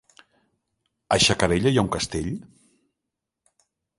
[1.15, 2.31] A Xacarella hi ha un castell?